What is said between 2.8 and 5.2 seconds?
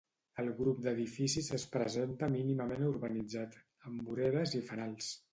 urbanitzat, amb voreres i fanals.